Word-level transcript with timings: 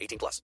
18 0.00 0.18
plus. 0.18 0.42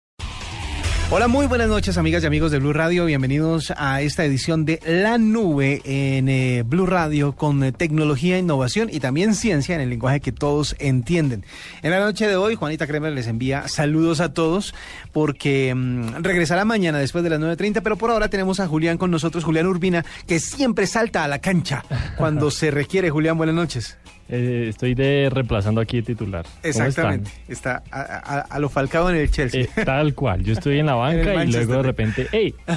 Hola, 1.16 1.28
muy 1.28 1.46
buenas 1.46 1.68
noches 1.68 1.96
amigas 1.96 2.24
y 2.24 2.26
amigos 2.26 2.50
de 2.50 2.58
Blue 2.58 2.72
Radio. 2.72 3.04
Bienvenidos 3.04 3.72
a 3.76 4.00
esta 4.00 4.24
edición 4.24 4.64
de 4.64 4.80
La 4.84 5.16
Nube 5.16 5.80
en 5.84 6.28
eh, 6.28 6.64
Blue 6.66 6.86
Radio 6.86 7.36
con 7.36 7.62
eh, 7.62 7.70
tecnología, 7.70 8.36
innovación 8.36 8.88
y 8.90 8.98
también 8.98 9.36
ciencia 9.36 9.76
en 9.76 9.80
el 9.80 9.90
lenguaje 9.90 10.18
que 10.18 10.32
todos 10.32 10.74
entienden. 10.80 11.44
En 11.82 11.92
la 11.92 12.00
noche 12.00 12.26
de 12.26 12.34
hoy, 12.34 12.56
Juanita 12.56 12.88
Kremer 12.88 13.12
les 13.12 13.28
envía 13.28 13.68
saludos 13.68 14.18
a 14.18 14.34
todos 14.34 14.74
porque 15.12 15.72
mm, 15.72 16.22
regresará 16.24 16.64
mañana 16.64 16.98
después 16.98 17.22
de 17.22 17.30
las 17.30 17.38
9.30, 17.38 17.80
pero 17.84 17.96
por 17.96 18.10
ahora 18.10 18.26
tenemos 18.28 18.58
a 18.58 18.66
Julián 18.66 18.98
con 18.98 19.12
nosotros, 19.12 19.44
Julián 19.44 19.68
Urbina, 19.68 20.04
que 20.26 20.40
siempre 20.40 20.88
salta 20.88 21.22
a 21.22 21.28
la 21.28 21.38
cancha 21.38 21.84
cuando 22.16 22.50
se 22.50 22.72
requiere. 22.72 23.10
Julián, 23.10 23.36
buenas 23.36 23.54
noches. 23.54 23.96
Eh, 24.26 24.68
estoy 24.70 24.94
de 24.94 25.28
reemplazando 25.30 25.82
aquí 25.82 25.98
el 25.98 26.04
titular. 26.04 26.44
¿Cómo 26.44 26.58
Exactamente. 26.62 27.30
Está 27.46 27.82
a, 27.90 28.00
a- 28.00 28.40
a 28.40 28.58
lo 28.58 28.70
falcado 28.70 29.10
en 29.10 29.16
el 29.16 29.30
Chelsea. 29.30 29.66
Tal 29.84 30.14
cual. 30.14 30.42
Yo 30.42 30.54
estoy 30.54 30.78
en 30.78 30.86
la 30.86 30.94
banca 31.04 31.44
y 31.44 31.52
luego 31.52 31.72
de 31.74 31.82
repente, 31.82 32.26
¡hey! 32.32 32.54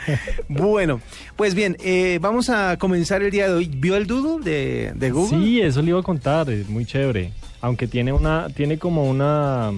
Bueno, 0.48 1.00
pues 1.36 1.54
bien, 1.54 1.76
eh, 1.80 2.18
vamos 2.20 2.48
a 2.50 2.76
comenzar 2.78 3.22
el 3.22 3.30
día 3.30 3.48
de 3.48 3.54
hoy. 3.54 3.70
¿Vio 3.72 3.96
el 3.96 4.06
doodle 4.06 4.44
de, 4.44 4.92
de 4.94 5.10
Google? 5.10 5.38
Sí, 5.38 5.60
eso 5.60 5.82
le 5.82 5.90
iba 5.90 6.00
a 6.00 6.02
contar. 6.02 6.50
Es 6.50 6.68
muy 6.68 6.84
chévere. 6.84 7.32
Aunque 7.60 7.86
tiene 7.86 8.12
una, 8.12 8.48
tiene 8.48 8.78
como 8.78 9.04
una, 9.08 9.72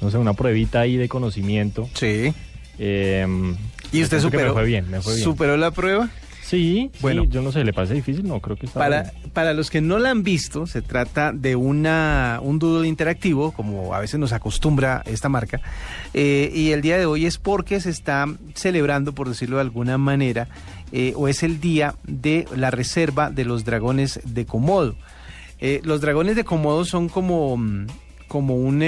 no 0.00 0.10
sé, 0.10 0.18
una 0.18 0.34
pruebita 0.34 0.80
ahí 0.80 0.96
de 0.96 1.08
conocimiento. 1.08 1.88
Sí. 1.94 2.32
Eh, 2.78 3.54
¿Y 3.92 4.02
usted 4.02 4.20
superó? 4.20 4.48
Me 4.48 4.52
fue 4.52 4.64
bien, 4.64 4.90
me 4.90 5.00
fue 5.00 5.14
bien. 5.14 5.24
¿Superó 5.24 5.56
la 5.56 5.70
prueba? 5.70 6.10
Sí, 6.46 6.92
Bueno. 7.00 7.24
yo 7.24 7.42
no 7.42 7.50
sé, 7.50 7.64
¿le 7.64 7.72
parece 7.72 7.94
difícil? 7.94 8.26
No, 8.28 8.38
creo 8.40 8.56
que 8.56 8.66
está 8.66 8.78
Para, 8.78 9.02
bien. 9.02 9.30
para 9.32 9.52
los 9.52 9.68
que 9.68 9.80
no 9.80 9.98
la 9.98 10.10
han 10.10 10.22
visto, 10.22 10.68
se 10.68 10.80
trata 10.80 11.32
de 11.32 11.56
una, 11.56 12.38
un 12.40 12.60
doodle 12.60 12.86
interactivo, 12.86 13.50
como 13.50 13.92
a 13.94 13.98
veces 13.98 14.20
nos 14.20 14.32
acostumbra 14.32 15.02
esta 15.06 15.28
marca, 15.28 15.60
eh, 16.14 16.52
y 16.54 16.70
el 16.70 16.82
día 16.82 16.98
de 16.98 17.06
hoy 17.06 17.26
es 17.26 17.38
porque 17.38 17.80
se 17.80 17.90
está 17.90 18.26
celebrando, 18.54 19.12
por 19.12 19.28
decirlo 19.28 19.56
de 19.56 19.62
alguna 19.62 19.98
manera, 19.98 20.46
eh, 20.92 21.14
o 21.16 21.26
es 21.26 21.42
el 21.42 21.60
día 21.60 21.96
de 22.04 22.46
la 22.54 22.70
reserva 22.70 23.30
de 23.30 23.44
los 23.44 23.64
dragones 23.64 24.20
de 24.24 24.46
Komodo. 24.46 24.94
Eh, 25.58 25.80
los 25.82 26.00
dragones 26.00 26.36
de 26.36 26.44
Komodo 26.44 26.84
son 26.84 27.08
como, 27.08 27.56
mm, 27.56 27.86
como 28.28 28.54
un... 28.54 28.82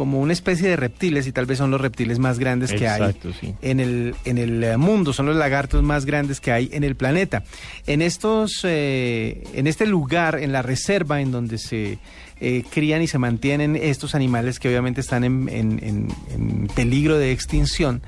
como 0.00 0.18
una 0.18 0.32
especie 0.32 0.66
de 0.66 0.76
reptiles 0.76 1.26
y 1.26 1.32
tal 1.32 1.44
vez 1.44 1.58
son 1.58 1.70
los 1.70 1.78
reptiles 1.78 2.18
más 2.18 2.38
grandes 2.38 2.72
que 2.72 2.88
hay 2.88 3.14
sí. 3.38 3.54
en 3.60 3.80
el, 3.80 4.14
en 4.24 4.38
el 4.38 4.64
eh, 4.64 4.76
mundo, 4.78 5.12
son 5.12 5.26
los 5.26 5.36
lagartos 5.36 5.82
más 5.82 6.06
grandes 6.06 6.40
que 6.40 6.52
hay 6.52 6.70
en 6.72 6.84
el 6.84 6.96
planeta. 6.96 7.42
En 7.86 8.00
estos, 8.00 8.62
eh, 8.64 9.44
en 9.52 9.66
este 9.66 9.84
lugar, 9.84 10.38
en 10.40 10.52
la 10.52 10.62
reserva 10.62 11.20
en 11.20 11.32
donde 11.32 11.58
se 11.58 11.98
eh, 12.40 12.64
crían 12.70 13.02
y 13.02 13.08
se 13.08 13.18
mantienen 13.18 13.76
estos 13.76 14.14
animales 14.14 14.58
que 14.58 14.68
obviamente 14.70 15.02
están 15.02 15.22
en, 15.22 15.46
en- 15.50 15.78
en- 15.84 16.08
en 16.32 16.66
peligro 16.68 17.18
de 17.18 17.32
extinción, 17.32 18.00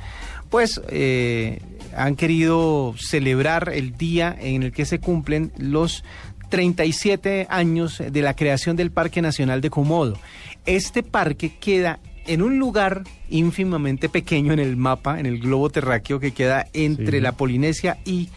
pues 0.49 0.81
eh, 0.89 1.61
han 1.95 2.17
querido 2.17 2.95
celebrar 2.99 3.71
el 3.75 3.99
día 3.99 4.35
en 4.41 4.63
el 4.63 4.73
que 4.73 4.87
se 4.87 4.99
cumplen 4.99 5.53
los 5.59 6.05
37 6.49 7.47
años 7.49 8.03
de 8.11 8.23
la 8.23 8.35
creación 8.37 8.77
del 8.77 8.91
Parque 8.91 9.23
Nacional 9.23 9.61
de 9.63 9.71
Komodo. 9.71 10.19
Este 10.67 11.03
parque 11.03 11.57
queda 11.59 11.99
en 12.27 12.43
un 12.43 12.59
lugar 12.59 13.03
ínfimamente 13.31 14.09
pequeño 14.09 14.53
en 14.53 14.61
el 14.61 14.77
mapa, 14.77 15.19
en 15.19 15.27
el 15.27 15.39
globo 15.41 15.71
terráqueo 15.71 16.21
que 16.21 16.33
queda 16.33 16.67
entre 16.73 17.19
Sí. 17.19 17.21
la 17.21 17.33
Polinesia 17.33 17.99
y 18.05 18.29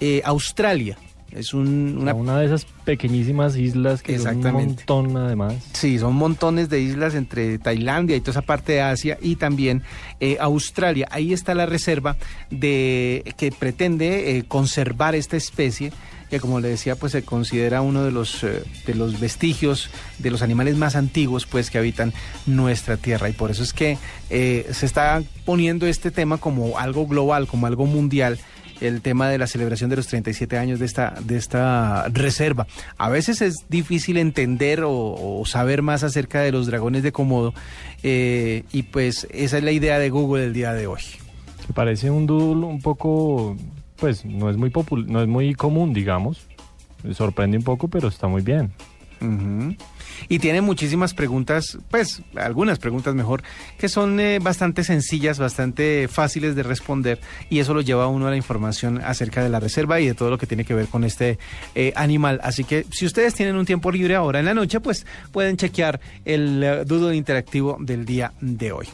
eh, 0.00 0.22
Australia. 0.24 0.96
Es 1.34 1.52
un- 1.52 1.98
una 2.00 2.14
Una 2.14 2.38
de 2.38 2.46
esas 2.46 2.64
pequeñísimas 2.84 3.56
islas 3.56 4.02
que 4.02 4.18
son 4.18 4.26
un 4.28 4.36
Exactamente. 4.38 4.84
montón 4.88 5.16
además. 5.16 5.54
Sí, 5.72 5.98
son 5.98 6.14
montones 6.14 6.68
de 6.68 6.80
islas 6.80 7.14
entre 7.14 7.58
Tailandia 7.58 8.14
y 8.16 8.20
toda 8.20 8.32
esa 8.32 8.42
parte 8.42 8.72
de 8.74 8.80
Asia 8.82 9.18
y 9.20 9.36
también 9.36 9.82
eh, 10.20 10.36
Australia. 10.40 11.08
Ahí 11.10 11.32
está 11.32 11.54
la 11.54 11.66
reserva 11.66 12.16
de 12.50 13.34
que 13.36 13.50
pretende 13.52 14.36
eh, 14.38 14.44
conservar 14.46 15.14
esta 15.14 15.36
especie 15.36 15.92
que 16.30 16.40
como 16.40 16.58
le 16.58 16.68
decía 16.68 16.96
pues 16.96 17.12
se 17.12 17.22
considera 17.22 17.82
uno 17.82 18.02
de 18.02 18.10
los 18.10 18.42
eh, 18.44 18.62
de 18.86 18.94
los 18.94 19.20
vestigios 19.20 19.90
de 20.18 20.30
los 20.30 20.40
animales 20.42 20.76
más 20.76 20.96
antiguos 20.96 21.44
pues 21.46 21.70
que 21.70 21.78
habitan 21.78 22.12
nuestra 22.46 22.96
tierra 22.96 23.28
y 23.28 23.32
por 23.32 23.50
eso 23.50 23.62
es 23.62 23.72
que 23.72 23.98
se 24.30 24.86
está 24.86 25.22
poniendo 25.44 25.86
este 25.86 26.10
tema 26.10 26.38
como 26.38 26.78
algo 26.78 27.06
global, 27.06 27.46
como 27.46 27.66
algo 27.66 27.86
mundial 27.86 28.38
el 28.84 29.00
tema 29.00 29.28
de 29.28 29.38
la 29.38 29.46
celebración 29.46 29.90
de 29.90 29.96
los 29.96 30.06
37 30.06 30.58
años 30.58 30.78
de 30.78 30.86
esta, 30.86 31.14
de 31.24 31.36
esta 31.36 32.08
reserva. 32.08 32.66
A 32.98 33.08
veces 33.08 33.40
es 33.42 33.66
difícil 33.68 34.16
entender 34.16 34.82
o, 34.84 35.42
saber 35.46 35.82
más 35.82 36.02
acerca 36.04 36.40
de 36.40 36.52
los 36.52 36.66
dragones 36.66 37.02
de 37.02 37.12
Komodo 37.12 37.54
eh, 38.02 38.64
y 38.72 38.84
pues 38.84 39.26
esa 39.30 39.58
es 39.58 39.64
la 39.64 39.72
idea 39.72 39.98
de 39.98 40.10
Google 40.10 40.44
el 40.44 40.52
día 40.52 40.72
de 40.72 40.86
hoy. 40.86 41.02
Parece 41.74 42.10
un 42.10 42.26
doodle 42.26 42.66
un 42.66 42.80
poco, 42.80 43.56
pues 43.96 44.24
no 44.24 44.50
es 44.50 44.56
muy 44.56 44.70
popul 44.70 45.10
no 45.10 45.22
es 45.22 45.28
muy 45.28 45.54
común, 45.54 45.92
digamos. 45.92 46.46
Sorprende 47.12 47.56
un 47.58 47.64
poco, 47.64 47.88
pero 47.88 48.08
está 48.08 48.28
muy 48.28 48.42
bien. 48.42 48.72
Y 50.28 50.38
tiene 50.38 50.60
muchísimas 50.60 51.12
preguntas, 51.12 51.76
pues 51.90 52.22
algunas 52.36 52.78
preguntas 52.78 53.14
mejor, 53.14 53.42
que 53.78 53.88
son 53.88 54.20
eh, 54.20 54.38
bastante 54.40 54.84
sencillas, 54.84 55.38
bastante 55.38 56.08
fáciles 56.08 56.54
de 56.54 56.62
responder 56.62 57.20
y 57.50 57.58
eso 57.58 57.74
lo 57.74 57.80
lleva 57.80 58.04
a 58.04 58.06
uno 58.08 58.26
a 58.26 58.30
la 58.30 58.36
información 58.36 59.00
acerca 59.04 59.42
de 59.42 59.48
la 59.50 59.60
reserva 59.60 60.00
y 60.00 60.06
de 60.06 60.14
todo 60.14 60.30
lo 60.30 60.38
que 60.38 60.46
tiene 60.46 60.64
que 60.64 60.74
ver 60.74 60.86
con 60.86 61.04
este 61.04 61.38
eh, 61.74 61.92
animal. 61.96 62.40
Así 62.42 62.64
que 62.64 62.86
si 62.90 63.06
ustedes 63.06 63.34
tienen 63.34 63.56
un 63.56 63.66
tiempo 63.66 63.90
libre 63.90 64.14
ahora 64.14 64.38
en 64.38 64.44
la 64.46 64.54
noche, 64.54 64.80
pues 64.80 65.04
pueden 65.32 65.56
chequear 65.56 66.00
el 66.24 66.62
eh, 66.62 66.84
doodle 66.84 67.16
interactivo 67.16 67.76
del 67.80 68.04
día 68.06 68.32
de 68.40 68.72
hoy. 68.72 68.86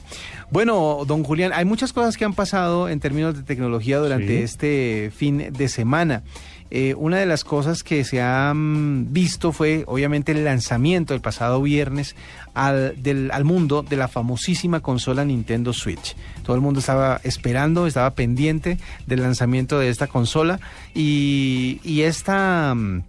Bueno, 0.51 1.05
don 1.07 1.23
Julián, 1.23 1.53
hay 1.55 1.65
muchas 1.65 1.93
cosas 1.93 2.17
que 2.17 2.25
han 2.25 2.35
pasado 2.35 2.89
en 2.89 2.99
términos 2.99 3.37
de 3.37 3.43
tecnología 3.43 3.99
durante 3.99 4.39
Sí. 4.39 4.43
este 4.43 5.13
fin 5.15 5.53
de 5.53 5.69
semana. 5.69 6.23
Eh, 6.71 6.95
una 6.97 7.19
de 7.19 7.27
las 7.27 7.43
cosas 7.43 7.83
que 7.83 8.05
se 8.05 8.23
han 8.23 9.13
visto 9.13 9.53
fue 9.53 9.83
obviamente 9.87 10.33
el 10.33 10.45
lanzamiento 10.45 11.15
el 11.15 11.21
pasado 11.21 11.61
viernes 11.63 12.15
al, 12.55 13.03
del, 13.03 13.31
al 13.33 13.45
mundo 13.45 13.83
de 13.83 13.97
la 13.97 14.07
famosísima 14.07 14.81
consola 14.81 15.25
Nintendo 15.25 15.73
Switch. 15.73 16.15
Todo 16.45 16.55
el 16.55 16.63
mundo 16.63 16.81
estaba 16.81 17.21
esperando, 17.25 17.87
estaba 17.87 18.15
pendiente 18.15 18.79
del 19.07 19.23
lanzamiento 19.23 19.79
de 19.79 19.89
esta 19.89 20.07
consola 20.07 20.61
y, 20.95 21.81
y 21.83 22.03
esta, 22.03 22.73
mm, 22.75 23.03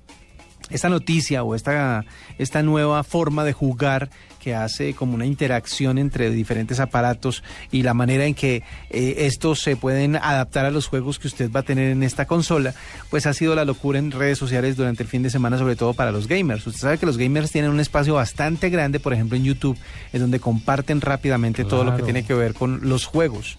esta 0.72 0.90
noticia 0.90 1.44
o 1.44 1.54
esta, 1.54 2.06
esta 2.40 2.64
nueva 2.64 3.04
forma 3.04 3.44
de 3.44 3.54
jugar 3.54 4.10
que 4.42 4.56
hace 4.56 4.94
como 4.94 5.14
una 5.14 5.26
interacción 5.26 5.98
entre 5.98 6.32
diferentes 6.32 6.80
aparatos 6.80 7.44
y 7.72 7.84
la 7.84 7.94
manera 7.94 8.26
en 8.26 8.34
que 8.34 8.64
eh, 8.90 9.16
estos 9.20 9.60
se 9.60 9.76
pueden 9.76 10.16
adaptar 10.16 10.66
a 10.66 10.72
los 10.72 10.88
juegos 10.88 11.20
que 11.20 11.28
usted 11.28 11.52
va 11.52 11.62
a 11.62 11.64
tener 11.64 11.92
en 11.92 12.04
esta 12.04 12.26
consola, 12.26 12.74
pues 13.10 13.28
ha 13.28 13.34
sido 13.34 13.56
la 13.56 13.66
locura 13.66 14.00
en 14.00 14.12
redes 14.12 14.38
sociales 14.38 14.76
durante 14.76 15.04
el 15.04 15.10
fin 15.10 15.22
de 15.22 15.30
semana, 15.30 15.58
sobre 15.58 15.76
todo 15.76 15.94
para 15.94 16.12
los 16.12 16.28
gamers. 16.28 16.66
Usted 16.66 16.82
sabe 16.82 16.98
que 16.98 17.06
los 17.06 17.18
gamers 17.18 17.52
tienen 17.52 17.72
un 17.72 17.80
espacio 17.80 18.16
bastante 18.16 18.70
grande, 18.70 19.00
por 19.00 19.14
ejemplo 19.14 19.38
en 19.38 19.44
YouTube, 19.44 19.78
en 20.12 20.22
donde 20.22 20.40
comparten 20.40 21.02
rápidamente 21.02 21.64
todo 21.64 21.84
lo 21.84 21.96
que 21.96 22.04
tiene 22.04 22.26
que 22.26 22.34
ver 22.34 22.54
con 22.54 22.90
los 22.90 23.06
juegos. 23.06 23.58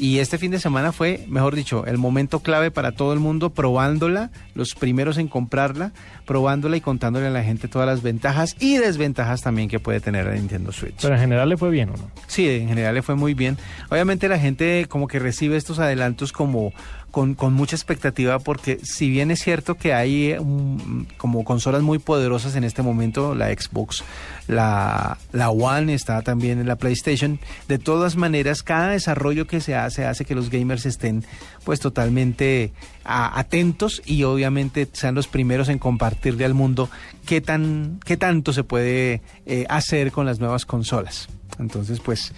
Y 0.00 0.20
este 0.20 0.38
fin 0.38 0.50
de 0.50 0.58
semana 0.58 0.92
fue, 0.92 1.26
mejor 1.28 1.54
dicho, 1.54 1.84
el 1.84 1.98
momento 1.98 2.40
clave 2.40 2.70
para 2.70 2.92
todo 2.92 3.12
el 3.12 3.20
mundo, 3.20 3.50
probándola, 3.50 4.30
los 4.54 4.74
primeros 4.74 5.18
en 5.18 5.28
comprarla, 5.28 5.92
probándola 6.24 6.78
y 6.78 6.80
contándole 6.80 7.26
a 7.26 7.30
la 7.30 7.42
gente 7.42 7.68
todas 7.68 7.86
las 7.86 8.00
ventajas 8.00 8.56
y 8.58 8.78
desventajas 8.78 9.42
también 9.42 9.68
que 9.68 9.78
puede 9.78 10.00
tener 10.00 10.24
la 10.24 10.32
Nintendo 10.32 10.72
Switch. 10.72 11.02
Pero 11.02 11.16
en 11.16 11.20
general 11.20 11.50
le 11.50 11.58
fue 11.58 11.68
bien, 11.68 11.90
¿o 11.90 11.92
no? 11.98 12.10
Sí, 12.28 12.48
en 12.48 12.68
general 12.68 12.94
le 12.94 13.02
fue 13.02 13.14
muy 13.14 13.34
bien. 13.34 13.58
Obviamente 13.90 14.26
la 14.30 14.38
gente 14.38 14.86
como 14.88 15.06
que 15.06 15.18
recibe 15.18 15.58
estos 15.58 15.78
adelantos 15.78 16.32
como 16.32 16.72
con, 17.10 17.34
con 17.34 17.52
mucha 17.54 17.76
expectativa 17.76 18.38
porque 18.38 18.78
si 18.82 19.10
bien 19.10 19.30
es 19.30 19.40
cierto 19.40 19.76
que 19.76 19.92
hay 19.92 20.32
eh, 20.32 20.40
como 21.16 21.44
consolas 21.44 21.82
muy 21.82 21.98
poderosas 21.98 22.56
en 22.56 22.64
este 22.64 22.82
momento, 22.82 23.34
la 23.34 23.48
Xbox, 23.48 24.02
la, 24.46 25.18
la 25.32 25.50
One 25.50 25.94
está 25.94 26.22
también 26.22 26.58
en 26.60 26.66
la 26.66 26.76
PlayStation, 26.76 27.38
de 27.68 27.78
todas 27.78 28.16
maneras 28.16 28.62
cada 28.62 28.88
desarrollo 28.88 29.46
que 29.46 29.60
se 29.60 29.74
hace 29.74 30.04
hace 30.04 30.24
que 30.24 30.34
los 30.34 30.50
gamers 30.50 30.86
estén 30.86 31.24
pues 31.64 31.80
totalmente 31.80 32.72
atentos 33.04 34.02
y 34.04 34.24
obviamente 34.24 34.88
sean 34.92 35.14
los 35.14 35.26
primeros 35.26 35.68
en 35.68 35.78
compartirle 35.78 36.44
al 36.44 36.54
mundo 36.54 36.90
qué 37.26 37.40
tan 37.40 37.98
qué 38.04 38.16
tanto 38.16 38.52
se 38.52 38.64
puede 38.64 39.22
eh, 39.46 39.66
hacer 39.68 40.12
con 40.12 40.26
las 40.26 40.40
nuevas 40.40 40.66
consolas. 40.66 41.28
Entonces, 41.58 42.00
pues 42.00 42.32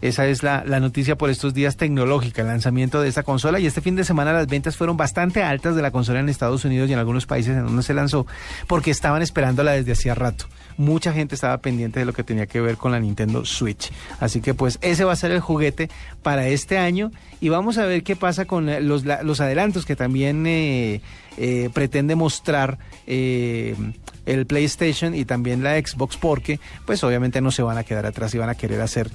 esa 0.00 0.26
es 0.26 0.42
la, 0.42 0.62
la 0.64 0.78
noticia 0.78 1.18
por 1.18 1.28
estos 1.28 1.54
días 1.54 1.76
tecnológica, 1.76 2.42
el 2.42 2.48
lanzamiento 2.48 3.00
de 3.00 3.08
esta 3.08 3.24
consola. 3.24 3.58
Y 3.58 3.66
este 3.66 3.80
fin 3.80 3.96
de 3.96 4.04
semana 4.04 4.32
las 4.32 4.46
ventas 4.46 4.76
fueron 4.76 4.96
bastante 4.96 5.42
altas 5.42 5.74
de 5.74 5.82
la 5.82 5.90
consola 5.90 6.20
en 6.20 6.28
Estados 6.28 6.64
Unidos 6.64 6.88
y 6.88 6.92
en 6.92 6.98
algunos 7.00 7.26
países 7.26 7.56
en 7.56 7.64
donde 7.64 7.82
se 7.82 7.94
lanzó, 7.94 8.26
porque 8.68 8.90
estaban 8.90 9.22
esperándola 9.22 9.72
desde 9.72 9.92
hacía 9.92 10.14
rato. 10.14 10.46
Mucha 10.78 11.12
gente 11.12 11.34
estaba 11.34 11.58
pendiente 11.58 12.00
de 12.00 12.06
lo 12.06 12.12
que 12.12 12.24
tenía 12.24 12.46
que 12.46 12.60
ver 12.60 12.76
con 12.76 12.92
la 12.92 13.00
Nintendo 13.00 13.44
Switch. 13.44 13.90
Así 14.20 14.40
que 14.40 14.54
pues 14.54 14.78
ese 14.80 15.04
va 15.04 15.12
a 15.12 15.16
ser 15.16 15.32
el 15.32 15.40
juguete 15.40 15.90
para 16.22 16.48
este 16.48 16.78
año 16.78 17.10
y 17.40 17.48
vamos 17.48 17.78
a 17.78 17.84
ver 17.84 18.02
qué 18.02 18.16
pasa 18.16 18.44
con 18.44 18.68
eh, 18.68 18.80
los, 18.80 19.04
los 19.04 19.40
adelantos 19.40 19.84
que 19.84 19.96
también 19.96 20.46
eh, 20.46 21.00
eh, 21.36 21.70
pretende 21.72 22.14
mostrar 22.14 22.78
el 23.06 24.46
PlayStation 24.46 25.14
y 25.14 25.24
también 25.24 25.62
la 25.62 25.78
Xbox 25.78 26.16
porque 26.16 26.60
pues 26.84 27.02
obviamente 27.02 27.40
no 27.40 27.50
se 27.50 27.62
van 27.62 27.78
a 27.78 27.84
quedar 27.84 28.06
atrás 28.06 28.34
y 28.34 28.38
van 28.38 28.50
a 28.50 28.54
querer 28.54 28.80
hacer 28.82 29.10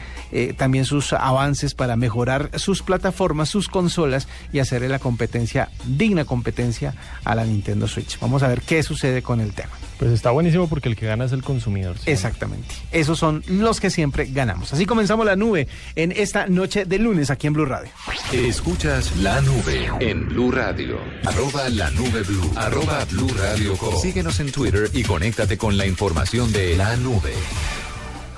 también 0.58 0.86
sus 0.86 1.14
avances 1.14 1.76
para 1.76 1.96
mejorar 1.96 2.50
sus 2.60 2.82
plataformas, 2.82 3.50
sus 3.50 3.68
consolas 3.68 4.28
y 4.52 4.60
hacerle 4.60 4.90
la 4.90 5.00
competencia, 5.00 5.70
digna 5.86 6.26
competencia 6.26 6.96
a 7.24 7.36
la 7.36 7.46
Nintendo 7.46 7.88
Switch. 7.88 8.20
Vamos 8.20 8.42
a 8.42 8.48
ver 8.48 8.62
qué 8.62 8.82
sucede 8.82 9.22
con 9.22 9.40
el 9.40 9.54
tema. 9.54 9.74
Pues 10.04 10.16
está 10.16 10.32
buenísimo 10.32 10.68
porque 10.68 10.90
el 10.90 10.98
que 10.98 11.06
gana 11.06 11.24
es 11.24 11.32
el 11.32 11.44
consumidor. 11.44 11.98
¿sí? 11.98 12.12
Exactamente. 12.12 12.76
Esos 12.92 13.18
son 13.18 13.42
los 13.48 13.80
que 13.80 13.90
siempre 13.90 14.26
ganamos. 14.26 14.74
Así 14.74 14.86
comenzamos 14.86 15.26
la 15.26 15.38
nube 15.38 15.70
en 15.96 16.12
esta 16.12 16.46
noche 16.48 16.84
de 16.84 17.00
lunes 17.00 17.30
aquí 17.30 17.48
en 17.48 17.54
Blue 17.54 17.64
Radio. 17.64 17.90
Escuchas 18.34 19.16
la 19.20 19.40
nube 19.40 19.90
en 20.02 20.28
Blue 20.28 20.52
Radio. 20.52 20.98
Arroba 21.26 21.70
la 21.70 21.90
nube 21.92 22.22
blue. 22.24 22.52
Arroba 22.58 23.06
blue 23.06 23.30
radio 23.30 23.78
com. 23.78 23.98
Síguenos 23.98 24.42
en 24.42 24.52
Twitter 24.52 24.90
y 24.92 25.04
conéctate 25.04 25.58
con 25.58 25.78
la 25.78 25.88
información 25.88 26.52
de 26.52 26.76
la 26.76 26.98
nube. 26.98 27.32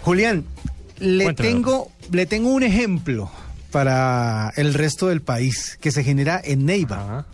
Julián, 0.04 0.46
le 1.00 1.24
Cuéntame, 1.24 1.50
tengo, 1.50 1.92
le 2.12 2.28
tengo 2.28 2.50
un 2.50 2.62
ejemplo 2.62 3.32
para 3.72 4.54
el 4.56 4.76
resto 4.76 5.08
del 5.08 5.24
país 5.24 5.80
que 5.82 5.92
se 5.92 6.04
genera 6.04 6.40
en 6.44 6.68
Neiva. 6.68 7.02
Ajá. 7.02 7.26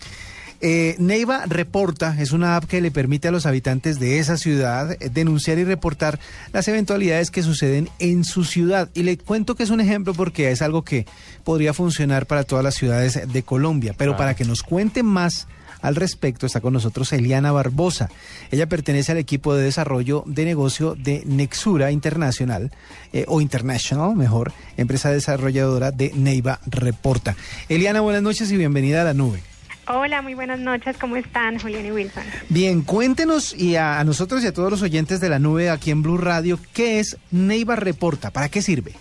Eh, 0.63 0.95
Neiva 0.99 1.45
Reporta 1.47 2.15
es 2.19 2.31
una 2.31 2.55
app 2.55 2.65
que 2.65 2.81
le 2.81 2.91
permite 2.91 3.27
a 3.27 3.31
los 3.31 3.47
habitantes 3.47 3.99
de 3.99 4.19
esa 4.19 4.37
ciudad 4.37 4.91
eh, 4.91 5.09
denunciar 5.11 5.57
y 5.57 5.63
reportar 5.63 6.19
las 6.53 6.67
eventualidades 6.67 7.31
que 7.31 7.41
suceden 7.41 7.89
en 7.97 8.23
su 8.23 8.43
ciudad. 8.43 8.87
Y 8.93 9.01
le 9.03 9.17
cuento 9.17 9.55
que 9.55 9.63
es 9.63 9.71
un 9.71 9.81
ejemplo 9.81 10.13
porque 10.13 10.51
es 10.51 10.61
algo 10.61 10.83
que 10.83 11.07
podría 11.43 11.73
funcionar 11.73 12.27
para 12.27 12.43
todas 12.43 12.63
las 12.63 12.75
ciudades 12.75 13.19
de 13.31 13.43
Colombia. 13.43 13.95
Pero 13.97 14.13
Ah. 14.13 14.17
para 14.17 14.35
que 14.35 14.45
nos 14.45 14.61
cuente 14.61 15.01
más 15.01 15.47
al 15.81 15.95
respecto 15.95 16.45
está 16.45 16.61
con 16.61 16.73
nosotros 16.73 17.11
Eliana 17.11 17.51
Barbosa. 17.51 18.09
Ella 18.51 18.69
pertenece 18.69 19.13
al 19.13 19.17
equipo 19.17 19.55
de 19.55 19.63
desarrollo 19.63 20.23
de 20.27 20.45
negocio 20.45 20.93
de 20.93 21.23
Nexura 21.25 21.91
Internacional, 21.91 22.71
eh, 23.13 23.25
o 23.27 23.41
International, 23.41 24.15
mejor, 24.15 24.53
empresa 24.77 25.09
desarrolladora 25.09 25.91
de 25.91 26.11
Neiva 26.13 26.59
Reporta. 26.67 27.35
Eliana, 27.67 28.01
buenas 28.01 28.21
noches 28.21 28.51
y 28.51 28.57
bienvenida 28.57 29.01
a 29.01 29.05
la 29.05 29.15
nube. 29.15 29.41
Hola, 29.87 30.21
muy 30.21 30.35
buenas 30.35 30.59
noches. 30.59 30.97
¿Cómo 30.97 31.15
están, 31.15 31.59
Julián 31.59 31.85
y 31.85 31.91
Wilson? 31.91 32.23
Bien, 32.49 32.81
cuéntenos 32.81 33.53
y 33.53 33.75
a, 33.75 33.99
a 33.99 34.03
nosotros 34.03 34.43
y 34.43 34.47
a 34.47 34.53
todos 34.53 34.69
los 34.69 34.81
oyentes 34.81 35.19
de 35.19 35.29
la 35.29 35.39
nube 35.39 35.69
aquí 35.69 35.91
en 35.91 36.03
Blue 36.03 36.17
Radio, 36.17 36.59
¿qué 36.73 36.99
es 36.99 37.17
Neiva 37.31 37.75
Reporta? 37.75 38.31
¿Para 38.31 38.49
qué 38.49 38.61
sirve? 38.61 38.93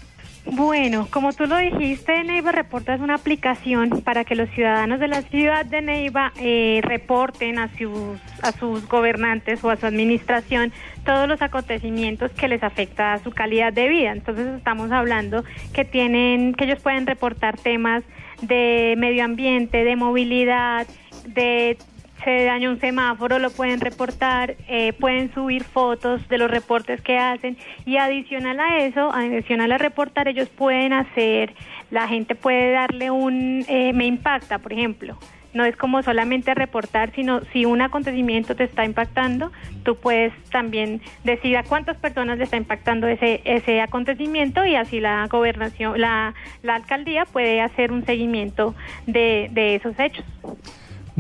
Bueno, 0.47 1.06
como 1.11 1.32
tú 1.32 1.47
lo 1.47 1.59
dijiste, 1.59 2.25
Neiva 2.25 2.50
Reporta 2.50 2.94
es 2.94 3.00
una 3.00 3.15
aplicación 3.15 4.00
para 4.03 4.25
que 4.25 4.35
los 4.35 4.49
ciudadanos 4.50 4.99
de 4.99 5.06
la 5.06 5.23
ciudad 5.23 5.67
de 5.67 5.82
Neiva 5.82 6.32
eh, 6.41 6.81
reporten 6.83 7.59
a 7.59 7.69
sus, 7.76 8.19
a 8.43 8.50
sus 8.53 8.88
gobernantes 8.88 9.62
o 9.62 9.71
a 9.71 9.76
su 9.76 9.87
administración 9.87 10.73
todos 11.05 11.29
los 11.29 11.43
acontecimientos 11.43 12.33
que 12.33 12.49
les 12.49 12.62
afecta 12.62 13.12
a 13.12 13.19
su 13.19 13.31
calidad 13.33 13.73
de 13.73 13.88
vida. 13.88 14.12
Entonces 14.12 14.47
estamos 14.56 14.91
hablando 14.91 15.44
que 15.75 15.85
tienen, 15.85 16.55
que 16.55 16.65
ellos 16.65 16.81
pueden 16.83 17.06
reportar 17.06 17.59
temas 17.59 18.03
de 18.43 18.95
medio 18.97 19.25
ambiente, 19.25 19.85
de 19.85 19.97
movilidad, 19.97 20.87
de 21.27 21.77
se 22.25 22.45
daña 22.45 22.71
un 22.71 22.81
semáforo, 22.81 23.39
lo 23.39 23.51
pueden 23.51 23.81
reportar, 23.81 24.57
eh, 24.69 24.93
pueden 24.93 25.33
subir 25.33 25.65
fotos 25.65 26.27
de 26.29 26.39
los 26.39 26.51
reportes 26.51 27.01
que 27.01 27.17
hacen 27.19 27.57
y 27.87 27.97
adicional 27.97 28.61
a 28.61 28.79
eso, 28.79 29.11
adicional 29.13 29.73
a 29.73 29.79
reportar, 29.79 30.29
ellos 30.29 30.49
pueden 30.51 30.93
hacer, 30.93 31.55
la 31.91 32.09
gente 32.09 32.35
puede 32.35 32.73
darle 32.73 33.11
un, 33.11 33.65
eh, 33.69 33.93
me 33.95 34.07
impacta, 34.07 34.59
por 34.59 34.73
ejemplo. 34.73 35.19
No 35.52 35.64
es 35.64 35.76
como 35.76 36.02
solamente 36.02 36.55
reportar, 36.55 37.12
sino 37.14 37.41
si 37.52 37.64
un 37.64 37.82
acontecimiento 37.82 38.55
te 38.55 38.64
está 38.64 38.85
impactando, 38.85 39.50
tú 39.85 39.97
puedes 39.97 40.32
también 40.50 41.00
decir 41.25 41.56
a 41.56 41.64
cuántas 41.64 41.97
personas 41.97 42.38
le 42.38 42.44
está 42.44 42.56
impactando 42.56 43.08
ese 43.08 43.41
ese 43.44 43.81
acontecimiento 43.81 44.64
y 44.64 44.76
así 44.76 45.00
la 45.00 45.26
gobernación, 45.26 46.00
la, 46.00 46.35
la 46.62 46.76
alcaldía 46.76 47.25
puede 47.25 47.61
hacer 47.61 47.93
un 47.93 48.05
seguimiento 48.05 48.75
de, 49.06 49.49
de 49.52 49.75
esos 49.76 49.99
hechos. 49.99 50.25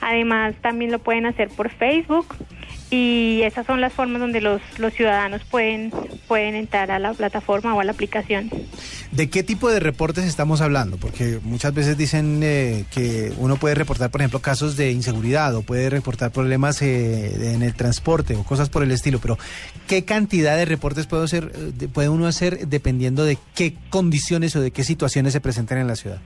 Además, 0.00 0.54
también 0.62 0.90
lo 0.90 1.00
pueden 1.00 1.26
hacer 1.26 1.50
por 1.50 1.68
Facebook 1.68 2.34
y 2.90 3.40
esas 3.42 3.66
son 3.66 3.80
las 3.80 3.92
formas 3.92 4.20
donde 4.20 4.40
los, 4.40 4.60
los 4.78 4.92
ciudadanos 4.94 5.42
pueden, 5.44 5.90
pueden 6.28 6.54
entrar 6.54 6.90
a 6.90 6.98
la 6.98 7.12
plataforma 7.14 7.74
o 7.74 7.80
a 7.80 7.84
la 7.84 7.92
aplicación. 7.92 8.50
¿De 9.10 9.28
qué 9.30 9.42
tipo 9.42 9.70
de 9.70 9.80
reportes 9.80 10.24
estamos 10.24 10.60
hablando? 10.60 10.96
Porque 10.96 11.40
muchas 11.42 11.74
veces 11.74 11.96
dicen 11.96 12.40
eh, 12.42 12.84
que 12.92 13.32
uno 13.38 13.56
puede 13.56 13.74
reportar, 13.74 14.10
por 14.10 14.20
ejemplo, 14.20 14.40
casos 14.40 14.76
de 14.76 14.92
inseguridad 14.92 15.54
o 15.56 15.62
puede 15.62 15.90
reportar 15.90 16.30
problemas 16.32 16.80
eh, 16.82 17.54
en 17.54 17.62
el 17.62 17.74
transporte 17.74 18.36
o 18.36 18.44
cosas 18.44 18.68
por 18.68 18.82
el 18.82 18.90
estilo, 18.92 19.18
pero 19.20 19.38
¿qué 19.88 20.04
cantidad 20.04 20.56
de 20.56 20.64
reportes 20.64 21.06
puede, 21.06 21.24
hacer, 21.24 21.52
eh, 21.54 21.72
de- 21.74 21.88
puede 21.88 22.08
uno 22.08 22.26
hacer 22.26 22.68
dependiendo 22.68 23.24
de 23.24 23.38
qué 23.54 23.74
condiciones 23.90 24.54
o 24.54 24.60
de 24.60 24.70
qué 24.70 24.84
situaciones 24.84 25.32
se 25.32 25.40
presentan 25.40 25.78
en 25.78 25.86
la 25.88 25.96
ciudad? 25.96 26.18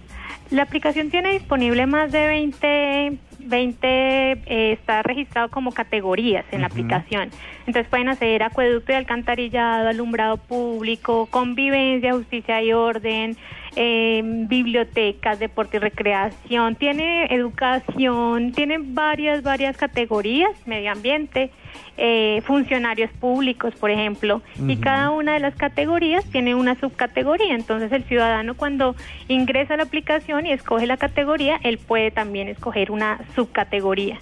La 0.50 0.62
aplicación 0.62 1.10
tiene 1.10 1.32
disponible 1.32 1.86
más 1.86 2.10
de 2.10 2.26
20, 2.26 3.18
20 3.44 3.86
eh, 3.86 4.72
está 4.72 5.02
registrado 5.02 5.48
como 5.48 5.72
categorías 5.72 6.44
en 6.52 6.62
la 6.62 6.68
aplicación. 6.68 7.30
Entonces 7.66 7.88
pueden 7.88 8.08
hacer 8.08 8.42
acueducto 8.42 8.92
y 8.92 8.94
alcantarillado, 8.96 9.88
alumbrado 9.88 10.36
público, 10.36 11.26
convivencia, 11.30 12.12
justicia 12.12 12.62
y 12.62 12.72
orden, 12.72 13.36
eh, 13.76 14.22
bibliotecas, 14.24 15.38
deporte 15.38 15.76
y 15.76 15.80
recreación, 15.80 16.74
tiene 16.74 17.26
educación, 17.26 18.52
tiene 18.52 18.78
varias, 18.80 19.42
varias 19.42 19.76
categorías, 19.76 20.50
medio 20.66 20.90
ambiente, 20.90 21.50
eh, 21.96 22.42
funcionarios 22.46 23.10
públicos, 23.12 23.74
por 23.78 23.90
ejemplo, 23.90 24.42
y 24.66 24.76
cada 24.76 25.10
una 25.10 25.34
de 25.34 25.40
las 25.40 25.54
categorías 25.54 26.24
tiene 26.30 26.54
una 26.54 26.74
subcategoría. 26.74 27.54
Entonces 27.54 27.92
el 27.92 28.04
ciudadano 28.04 28.54
cuando 28.54 28.96
ingresa 29.28 29.74
a 29.74 29.76
la 29.76 29.82
aplicación 29.82 30.46
y 30.46 30.52
escoge 30.52 30.86
la 30.86 30.96
categoría, 30.96 31.60
él 31.62 31.78
puede 31.78 32.10
también 32.10 32.48
escoger 32.48 32.90
una 32.90 33.20
subcategoría. 33.34 34.18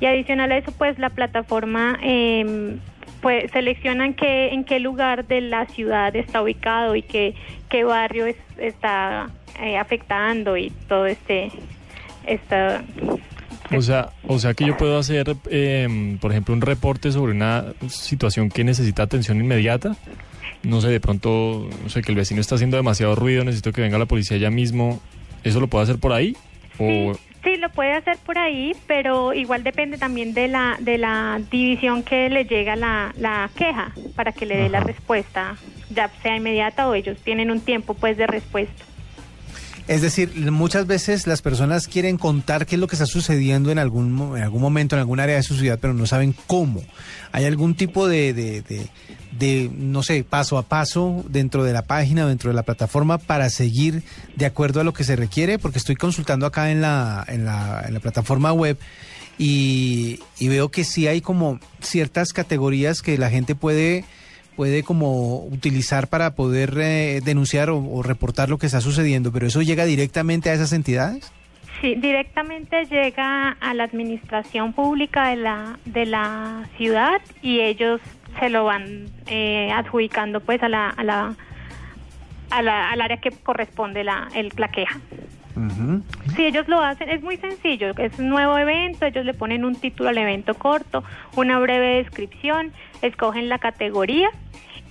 Y 0.00 0.06
adicional 0.06 0.52
a 0.52 0.58
eso, 0.58 0.72
pues 0.72 0.98
la 0.98 1.10
plataforma 1.10 1.98
eh, 2.02 2.76
pues 3.22 3.50
selecciona 3.52 4.04
en 4.06 4.14
qué, 4.14 4.48
en 4.52 4.64
qué 4.64 4.78
lugar 4.80 5.26
de 5.26 5.40
la 5.40 5.66
ciudad 5.66 6.14
está 6.16 6.42
ubicado 6.42 6.94
y 6.96 7.02
qué, 7.02 7.34
qué 7.70 7.84
barrio 7.84 8.26
es- 8.26 8.36
está 8.58 9.30
eh, 9.62 9.76
afectando 9.78 10.56
y 10.56 10.70
todo 10.88 11.06
este... 11.06 11.50
Esta, 12.26 12.82
O 13.74 13.80
sea, 13.82 14.10
o 14.26 14.38
sea 14.40 14.52
que 14.52 14.64
yo 14.66 14.76
puedo 14.76 14.98
hacer, 14.98 15.36
eh, 15.48 16.16
por 16.20 16.32
ejemplo, 16.32 16.52
un 16.54 16.60
reporte 16.60 17.12
sobre 17.12 17.32
una 17.32 17.66
situación 17.88 18.48
que 18.50 18.64
necesita 18.64 19.04
atención 19.04 19.38
inmediata. 19.38 19.96
No 20.64 20.80
sé, 20.80 20.88
de 20.88 20.98
pronto, 21.00 21.68
no 21.82 21.88
sé, 21.88 22.02
que 22.02 22.10
el 22.10 22.16
vecino 22.16 22.40
está 22.40 22.56
haciendo 22.56 22.76
demasiado 22.76 23.14
ruido, 23.14 23.44
necesito 23.44 23.70
que 23.72 23.80
venga 23.80 23.96
la 23.98 24.06
policía 24.06 24.36
ya 24.38 24.50
mismo. 24.50 25.00
¿Eso 25.44 25.60
lo 25.60 25.68
puedo 25.68 25.84
hacer 25.84 25.98
por 25.98 26.12
ahí? 26.12 26.36
Sí, 26.76 26.84
O, 27.10 27.12
sí, 27.46 27.56
lo 27.58 27.68
puede 27.70 27.92
hacer 27.92 28.18
por 28.26 28.38
ahí, 28.38 28.74
pero 28.88 29.32
igual 29.32 29.62
depende 29.62 29.98
también 29.98 30.34
de 30.34 30.48
la 30.48 30.76
de 30.80 30.98
la 30.98 31.40
división 31.50 32.02
que 32.02 32.28
le 32.28 32.44
llega 32.44 32.74
la, 32.74 33.14
la 33.18 33.48
queja 33.54 33.92
para 34.16 34.32
que 34.32 34.46
le 34.46 34.56
dé 34.56 34.68
la 34.68 34.80
respuesta, 34.80 35.56
ya 35.90 36.10
sea 36.22 36.36
inmediata 36.36 36.88
o 36.88 36.94
ellos 36.94 37.16
tienen 37.22 37.50
un 37.52 37.60
tiempo 37.60 37.94
pues 37.94 38.16
de 38.16 38.26
respuesta. 38.26 38.84
Es 39.88 40.02
decir, 40.02 40.34
muchas 40.50 40.86
veces 40.88 41.28
las 41.28 41.42
personas 41.42 41.86
quieren 41.86 42.18
contar 42.18 42.66
qué 42.66 42.74
es 42.74 42.80
lo 42.80 42.88
que 42.88 42.96
está 42.96 43.06
sucediendo 43.06 43.70
en 43.70 43.78
algún, 43.78 44.36
en 44.36 44.42
algún 44.42 44.60
momento, 44.60 44.96
en 44.96 45.00
algún 45.00 45.20
área 45.20 45.36
de 45.36 45.44
su 45.44 45.54
ciudad, 45.56 45.78
pero 45.80 45.94
no 45.94 46.06
saben 46.06 46.34
cómo. 46.48 46.82
¿Hay 47.30 47.44
algún 47.44 47.76
tipo 47.76 48.08
de, 48.08 48.32
de, 48.34 48.62
de- 48.62 48.88
de, 49.38 49.70
no 49.76 50.02
sé, 50.02 50.24
paso 50.24 50.56
a 50.56 50.62
paso 50.62 51.22
dentro 51.28 51.62
de 51.62 51.72
la 51.74 51.82
página, 51.82 52.26
dentro 52.26 52.48
de 52.50 52.54
la 52.56 52.62
plataforma 52.62 53.18
para 53.18 53.50
seguir 53.50 54.02
de 54.34 54.46
acuerdo 54.46 54.80
a 54.80 54.84
lo 54.84 54.92
que 54.94 55.04
se 55.04 55.14
requiere? 55.14 55.58
Porque 55.58 55.78
estoy 55.78 55.94
consultando 55.94 56.46
acá 56.46 56.70
en 56.70 56.80
la, 56.80 57.22
en 57.28 57.44
la, 57.44 57.84
en 57.86 57.92
la 57.94 58.00
plataforma 58.00 58.52
web 58.52 58.78
y, 59.38 60.20
y 60.38 60.48
veo 60.48 60.70
que 60.70 60.84
sí 60.84 61.06
hay 61.06 61.20
como 61.20 61.60
ciertas 61.82 62.32
categorías 62.32 63.02
que 63.02 63.18
la 63.18 63.28
gente 63.30 63.54
puede 63.54 64.04
puede 64.56 64.82
como 64.82 65.44
utilizar 65.44 66.08
para 66.08 66.34
poder 66.34 66.74
eh, 66.80 67.20
denunciar 67.24 67.70
o, 67.70 67.78
o 67.78 68.02
reportar 68.02 68.48
lo 68.48 68.58
que 68.58 68.66
está 68.66 68.80
sucediendo, 68.80 69.30
pero 69.30 69.46
eso 69.46 69.62
llega 69.62 69.84
directamente 69.84 70.50
a 70.50 70.54
esas 70.54 70.72
entidades. 70.72 71.30
Sí, 71.82 71.94
directamente 71.94 72.86
llega 72.86 73.50
a 73.60 73.74
la 73.74 73.84
administración 73.84 74.72
pública 74.72 75.28
de 75.28 75.36
la, 75.36 75.78
de 75.84 76.06
la 76.06 76.66
ciudad 76.78 77.20
y 77.42 77.60
ellos 77.60 78.00
se 78.40 78.48
lo 78.48 78.64
van 78.64 79.06
eh, 79.26 79.70
adjudicando 79.72 80.40
pues 80.40 80.62
a 80.62 80.68
la, 80.70 80.88
a 80.88 81.04
la, 81.04 81.34
a 82.50 82.62
la- 82.62 82.90
al 82.90 83.00
área 83.02 83.18
que 83.18 83.30
corresponde 83.30 84.04
la, 84.04 84.28
el, 84.34 84.50
la 84.56 84.68
queja. 84.68 84.98
Ujú. 85.56 86.02
Si 86.36 86.44
ellos 86.44 86.68
lo 86.68 86.80
hacen, 86.82 87.08
es 87.08 87.22
muy 87.22 87.38
sencillo, 87.38 87.90
es 87.98 88.18
un 88.18 88.28
nuevo 88.28 88.58
evento, 88.58 89.06
ellos 89.06 89.24
le 89.24 89.32
ponen 89.34 89.64
un 89.64 89.74
título 89.74 90.10
al 90.10 90.18
evento 90.18 90.54
corto, 90.54 91.02
una 91.34 91.58
breve 91.58 91.96
descripción, 91.96 92.72
escogen 93.02 93.48
la 93.48 93.58
categoría 93.58 94.28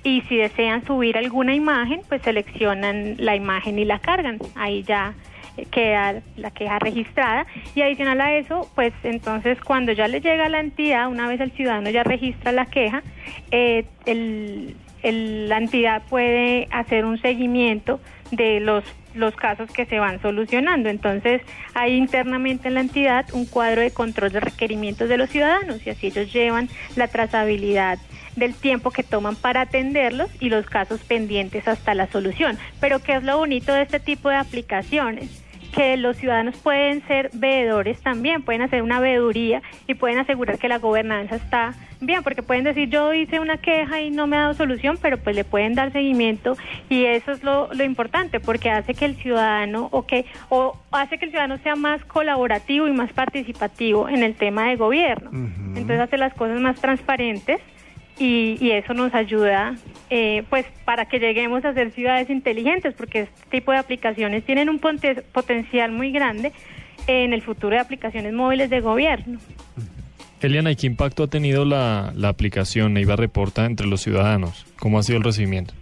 y 0.04 0.22
si 0.22 0.38
desean 0.38 0.84
subir 0.86 1.18
alguna 1.18 1.54
imagen, 1.56 2.02
pues 2.10 2.22
seleccionan 2.24 3.16
la 3.20 3.36
imagen 3.36 3.78
y 3.80 3.86
la 3.86 4.00
cargan. 4.00 4.40
Ahí 4.56 4.84
ya 4.84 5.14
eh, 5.58 5.66
queda 5.70 6.22
la 6.36 6.52
queja 6.52 6.80
registrada 6.80 7.46
y 7.76 7.82
adicional 7.82 8.20
a 8.22 8.34
eso, 8.36 8.70
pues 8.76 8.94
entonces 9.04 9.60
cuando 9.62 9.92
ya 9.92 10.08
le 10.08 10.20
llega 10.22 10.46
a 10.46 10.50
la 10.50 10.60
entidad, 10.60 11.08
una 11.10 11.28
vez 11.28 11.40
el 11.42 11.52
ciudadano 11.52 11.90
ya 11.92 12.04
registra 12.04 12.52
la 12.52 12.66
queja, 12.66 13.04
eh, 13.52 13.86
el- 14.06 14.76
la 15.04 15.58
entidad 15.60 16.02
puede 16.10 16.68
hacer 16.72 17.06
un 17.06 17.20
seguimiento 17.22 18.00
de 18.32 18.60
los 18.60 18.84
los 19.16 19.36
casos 19.36 19.72
que 19.72 19.86
se 19.86 20.00
van 20.00 20.22
solucionando. 20.22 20.90
Entonces, 20.90 21.42
hay 21.74 21.96
internamente 21.96 22.68
en 22.68 22.76
la 22.76 22.82
entidad 22.82 23.26
un 23.34 23.46
cuadro 23.46 23.82
de 23.82 23.92
control 23.92 24.32
de 24.32 24.40
requerimientos 24.40 25.10
de 25.10 25.18
los 25.18 25.30
ciudadanos 25.30 25.86
y 25.86 25.90
así 25.90 26.08
ellos 26.08 26.32
llevan 26.32 26.70
la 26.96 27.08
trazabilidad 27.08 27.98
del 28.36 28.54
tiempo 28.54 28.92
que 28.92 29.04
toman 29.04 29.36
para 29.36 29.62
atenderlos 29.62 30.30
y 30.40 30.50
los 30.50 30.66
casos 30.66 31.02
pendientes 31.02 31.68
hasta 31.68 31.96
la 31.96 32.08
solución. 32.08 32.58
Pero 32.80 33.00
¿qué 33.00 33.16
es 33.16 33.24
lo 33.24 33.38
bonito 33.38 33.74
de 33.74 33.82
este 33.82 34.00
tipo 34.00 34.30
de 34.30 34.36
aplicaciones? 34.36 35.42
que 35.74 35.98
los 35.98 36.16
ciudadanos 36.16 36.56
pueden 36.60 37.06
ser 37.06 37.30
veedores 37.34 38.00
también, 38.02 38.44
pueden 38.44 38.62
hacer 38.62 38.82
una 38.82 39.02
veeduría 39.02 39.62
y 39.88 39.96
pueden 39.96 40.20
asegurar 40.20 40.58
que 40.58 40.70
la 40.70 40.80
gobernanza 40.80 41.36
está 41.36 41.74
bien, 42.02 42.24
porque 42.24 42.44
pueden 42.44 42.64
decir 42.64 42.90
yo 42.90 43.14
hice 43.14 43.40
una 43.40 43.58
queja 43.58 44.02
y 44.02 44.12
no 44.12 44.28
me 44.28 44.38
ha 44.38 44.42
dado 44.42 44.54
solución, 44.54 44.98
pero 45.02 45.18
pues 45.18 45.36
le 45.36 45.44
pueden 45.44 45.76
dar 45.76 45.92
seguimiento 45.92 46.58
y 46.90 47.06
eso 47.06 47.32
es 47.32 47.44
lo, 47.44 47.74
lo 47.74 47.84
importante, 47.84 48.40
porque 48.40 48.70
hace 48.70 48.94
que 48.94 49.06
el 49.06 49.16
ciudadano 49.16 49.90
o 49.92 50.06
que 50.06 50.26
o 50.50 50.78
hace 50.92 51.18
que 51.18 51.26
el 51.26 51.32
ciudadano 51.32 51.58
sea 51.60 51.76
más 51.76 52.04
colaborativo 52.06 52.88
y 52.88 52.92
más 52.92 53.12
participativo 53.14 54.10
en 54.10 54.24
el 54.24 54.36
tema 54.36 54.70
de 54.70 54.76
gobierno. 54.76 55.32
Entonces 55.34 56.00
hace 56.00 56.18
las 56.18 56.34
cosas 56.34 56.60
más 56.60 56.80
transparentes 56.80 57.60
y, 58.18 58.58
y 58.60 58.72
eso 58.72 58.94
nos 58.94 59.14
ayuda 59.14 59.76
eh, 60.10 60.44
pues 60.50 60.66
para 60.86 61.06
que 61.06 61.20
lleguemos 61.20 61.66
a 61.66 61.74
ser 61.74 61.92
ciudades 61.92 62.30
inteligentes 62.30 62.94
porque 62.94 63.22
este 63.22 63.50
tipo 63.50 63.72
de 63.72 63.80
aplicaciones 63.80 64.44
tienen 64.46 64.70
un 64.70 64.80
potencial 64.80 65.92
muy 65.92 66.12
grande 66.12 66.54
en 67.08 67.34
el 67.34 67.42
futuro 67.42 67.76
de 67.76 67.82
aplicaciones 67.82 68.34
móviles 68.34 68.70
de 68.70 68.82
gobierno. 68.82 69.40
Eliana, 70.46 70.72
¿y 70.72 70.76
qué 70.76 70.88
impacto 70.88 71.24
ha 71.24 71.28
tenido 71.28 71.66
la, 71.66 72.12
la 72.16 72.30
aplicación 72.30 72.94
Neiva 72.94 73.16
Reporta 73.16 73.66
entre 73.66 73.88
los 73.88 74.02
ciudadanos? 74.02 74.66
¿Cómo 74.80 75.00
ha 75.00 75.04
sido 75.04 75.18
el 75.18 75.24
recibimiento? 75.24 75.74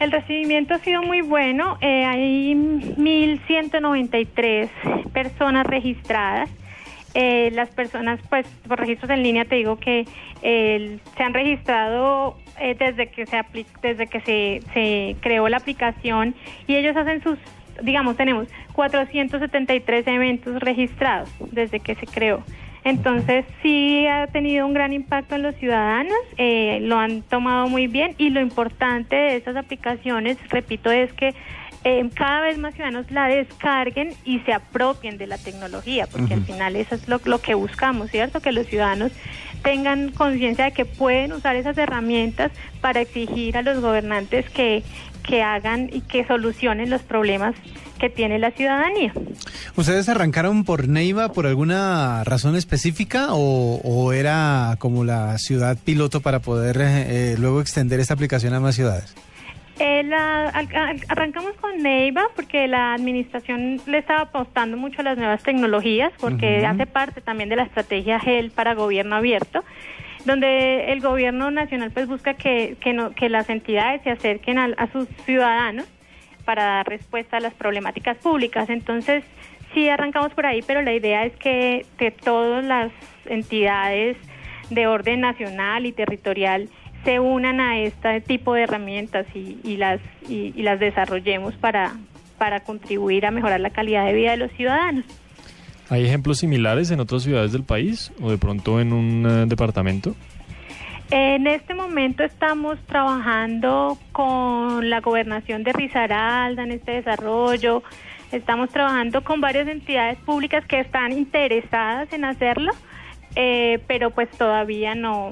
El 0.00 0.10
recibimiento 0.10 0.74
ha 0.74 0.78
sido 0.78 1.02
muy 1.02 1.20
bueno. 1.20 1.76
Eh, 1.80 2.04
hay 2.04 2.54
1.193 2.54 4.68
personas 5.12 5.66
registradas. 5.66 6.50
Eh, 7.14 7.50
las 7.52 7.68
personas, 7.70 8.18
pues, 8.28 8.46
por 8.66 8.80
registros 8.80 9.10
en 9.10 9.22
línea, 9.22 9.44
te 9.44 9.56
digo 9.56 9.76
que 9.76 10.06
eh, 10.42 10.98
se 11.16 11.22
han 11.22 11.34
registrado 11.34 12.38
eh, 12.58 12.74
desde 12.78 13.08
que 13.08 13.26
se 13.26 13.42
desde 13.82 14.06
que 14.06 14.20
se, 14.20 14.62
se 14.72 15.16
creó 15.20 15.46
la 15.48 15.58
aplicación 15.58 16.34
y 16.66 16.74
ellos 16.74 16.96
hacen 16.96 17.22
sus, 17.22 17.38
digamos, 17.82 18.16
tenemos 18.16 18.48
473 18.72 20.06
eventos 20.06 20.58
registrados 20.60 21.28
desde 21.50 21.80
que 21.80 21.94
se 21.94 22.06
creó. 22.06 22.42
Entonces 22.84 23.44
sí 23.62 24.06
ha 24.06 24.26
tenido 24.26 24.66
un 24.66 24.74
gran 24.74 24.92
impacto 24.92 25.36
en 25.36 25.42
los 25.42 25.54
ciudadanos, 25.56 26.18
eh, 26.36 26.78
lo 26.82 26.98
han 26.98 27.22
tomado 27.22 27.68
muy 27.68 27.86
bien 27.86 28.14
y 28.18 28.30
lo 28.30 28.40
importante 28.40 29.14
de 29.14 29.36
estas 29.36 29.56
aplicaciones, 29.56 30.36
repito, 30.50 30.90
es 30.90 31.12
que 31.12 31.34
eh, 31.84 32.08
cada 32.14 32.42
vez 32.42 32.58
más 32.58 32.74
ciudadanos 32.74 33.10
la 33.10 33.26
descarguen 33.28 34.14
y 34.24 34.38
se 34.40 34.52
apropien 34.52 35.18
de 35.18 35.26
la 35.26 35.38
tecnología, 35.38 36.06
porque 36.06 36.34
al 36.34 36.44
final 36.44 36.76
eso 36.76 36.94
es 36.94 37.08
lo, 37.08 37.20
lo 37.24 37.40
que 37.40 37.54
buscamos, 37.54 38.10
¿cierto? 38.10 38.40
Que 38.40 38.52
los 38.52 38.66
ciudadanos 38.66 39.12
tengan 39.62 40.10
conciencia 40.10 40.66
de 40.66 40.72
que 40.72 40.84
pueden 40.84 41.32
usar 41.32 41.56
esas 41.56 41.76
herramientas 41.78 42.52
para 42.80 43.00
exigir 43.00 43.56
a 43.56 43.62
los 43.62 43.80
gobernantes 43.80 44.48
que, 44.50 44.82
que 45.22 45.42
hagan 45.42 45.88
y 45.92 46.00
que 46.02 46.24
solucionen 46.26 46.90
los 46.90 47.02
problemas 47.02 47.54
que 47.98 48.10
tiene 48.10 48.38
la 48.38 48.50
ciudadanía. 48.50 49.12
¿Ustedes 49.76 50.08
arrancaron 50.08 50.64
por 50.64 50.88
Neiva 50.88 51.32
por 51.32 51.46
alguna 51.46 52.24
razón 52.24 52.56
específica 52.56 53.28
o, 53.30 53.80
o 53.84 54.12
era 54.12 54.74
como 54.78 55.04
la 55.04 55.38
ciudad 55.38 55.78
piloto 55.84 56.20
para 56.20 56.40
poder 56.40 56.78
eh, 56.80 57.32
eh, 57.32 57.36
luego 57.38 57.60
extender 57.60 58.00
esta 58.00 58.14
aplicación 58.14 58.54
a 58.54 58.60
más 58.60 58.74
ciudades? 58.74 59.14
Eh, 59.78 60.02
la- 60.04 60.48
al- 60.50 60.68
al- 60.76 61.00
arrancamos 61.08 61.52
con 61.60 61.78
Neiva 61.82 62.24
porque 62.36 62.68
la 62.68 62.92
administración 62.94 63.80
le 63.86 63.98
estaba 63.98 64.20
apostando 64.22 64.76
mucho 64.76 65.00
a 65.00 65.04
las 65.04 65.16
nuevas 65.16 65.42
tecnologías 65.42 66.12
porque 66.20 66.66
hace 66.66 66.86
parte 66.86 67.20
también 67.20 67.48
de 67.48 67.56
la 67.56 67.62
estrategia 67.62 68.20
GEL 68.20 68.50
para 68.50 68.74
gobierno 68.74 69.16
abierto 69.16 69.64
donde 70.24 70.92
el 70.92 71.00
gobierno 71.00 71.50
nacional 71.50 71.90
pues 71.90 72.06
busca 72.06 72.34
que, 72.34 72.76
que, 72.80 72.92
no- 72.92 73.10
que 73.10 73.28
las 73.28 73.48
entidades 73.50 74.02
se 74.02 74.10
acerquen 74.10 74.58
al- 74.58 74.74
a, 74.78 74.86
sus 74.88 75.08
ciudadanos 75.26 75.86
para 76.44 76.64
dar 76.64 76.88
respuesta 76.88 77.36
a 77.36 77.40
las 77.40 77.54
problemáticas 77.54 78.16
públicas. 78.18 78.68
Entonces, 78.70 79.24
sí 79.74 79.88
arrancamos 79.88 80.32
por 80.34 80.46
ahí, 80.46 80.60
pero 80.66 80.82
la 80.82 80.92
idea 80.92 81.24
es 81.24 81.34
que, 81.36 81.86
que 81.98 82.10
todas 82.10 82.64
las 82.64 82.90
entidades 83.26 84.16
de 84.70 84.86
orden 84.86 85.20
nacional 85.20 85.86
y 85.86 85.92
territorial 85.92 86.68
se 87.04 87.18
unan 87.20 87.60
a 87.60 87.78
este 87.80 88.20
tipo 88.20 88.54
de 88.54 88.62
herramientas 88.62 89.26
y, 89.34 89.58
y 89.64 89.76
las 89.76 90.00
y, 90.28 90.52
y 90.56 90.62
las 90.62 90.78
desarrollemos 90.78 91.54
para 91.56 91.94
para 92.38 92.60
contribuir 92.60 93.24
a 93.26 93.30
mejorar 93.30 93.60
la 93.60 93.70
calidad 93.70 94.04
de 94.06 94.12
vida 94.14 94.32
de 94.32 94.36
los 94.36 94.50
ciudadanos. 94.52 95.04
¿Hay 95.92 96.06
ejemplos 96.06 96.38
similares 96.38 96.90
en 96.90 97.00
otras 97.00 97.22
ciudades 97.22 97.52
del 97.52 97.64
país 97.64 98.12
o 98.22 98.30
de 98.30 98.38
pronto 98.38 98.80
en 98.80 98.94
un 98.94 99.26
eh, 99.26 99.44
departamento? 99.46 100.16
En 101.10 101.46
este 101.46 101.74
momento 101.74 102.24
estamos 102.24 102.78
trabajando 102.86 103.98
con 104.10 104.88
la 104.88 105.02
gobernación 105.02 105.64
de 105.64 105.74
Risaralda 105.74 106.62
en 106.62 106.72
este 106.72 106.92
desarrollo. 106.92 107.82
Estamos 108.32 108.70
trabajando 108.70 109.22
con 109.22 109.42
varias 109.42 109.68
entidades 109.68 110.16
públicas 110.20 110.64
que 110.64 110.80
están 110.80 111.12
interesadas 111.12 112.10
en 112.14 112.24
hacerlo, 112.24 112.72
eh, 113.36 113.78
pero 113.86 114.08
pues 114.12 114.30
todavía 114.30 114.94
no, 114.94 115.28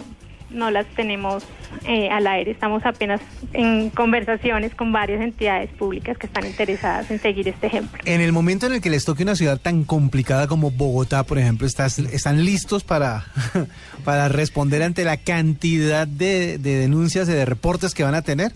no 0.50 0.71
las 0.71 0.87
tenemos 0.97 1.45
eh, 1.87 2.09
al 2.11 2.26
aire. 2.26 2.50
Estamos 2.50 2.85
apenas 2.85 3.21
en 3.52 3.90
conversaciones 3.90 4.75
con 4.75 4.92
varias 4.92 5.21
entidades 5.21 5.71
públicas 5.71 6.19
que 6.19 6.26
están 6.26 6.45
interesadas 6.47 7.11
en 7.11 7.19
seguir 7.21 7.49
este 7.49 7.69
ejemplo. 7.69 8.00
En 8.04 8.21
el 8.21 8.33
momento 8.33 8.66
en 8.66 8.73
el 8.75 8.80
que 8.80 8.90
les 8.90 9.04
toque 9.04 9.23
una 9.23 9.37
ciudad 9.37 9.59
tan 9.61 9.85
complicada 9.85 10.47
como 10.49 10.71
Bogotá, 10.71 11.23
por 11.25 11.38
ejemplo, 11.38 11.66
¿estás, 11.66 11.99
¿están 11.99 12.45
listos 12.45 12.85
para, 12.85 13.25
para 14.04 14.28
responder 14.28 14.83
ante 14.83 15.04
la 15.04 15.16
cantidad 15.16 16.07
de, 16.07 16.59
de 16.59 16.76
denuncias 16.78 17.28
y 17.28 17.33
de 17.33 17.45
reportes 17.45 17.95
que 17.95 18.02
van 18.04 18.14
a 18.14 18.23
tener? 18.23 18.52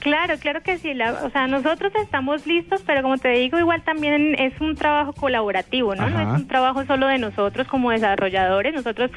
Claro, 0.00 0.38
claro 0.38 0.62
que 0.62 0.78
sí. 0.78 0.94
La- 0.94 1.12
o 1.24 1.30
sea, 1.30 1.46
nosotros 1.46 1.92
estamos 2.02 2.46
listos, 2.46 2.80
pero 2.86 3.02
como 3.02 3.18
te 3.18 3.28
digo, 3.32 3.58
igual 3.58 3.82
también 3.82 4.34
es 4.38 4.58
un 4.58 4.74
trabajo 4.74 5.12
colaborativo, 5.12 5.94
¿no? 5.94 6.08
No 6.08 6.20
es 6.22 6.40
un 6.40 6.48
trabajo 6.48 6.86
solo 6.86 7.06
de 7.06 7.18
nosotros 7.18 7.68
como 7.68 7.90
desarrolladores. 7.90 8.72
Nosotros 8.72 9.10